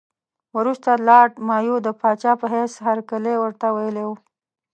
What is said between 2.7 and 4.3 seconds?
هرکلی ورته ویلی وو.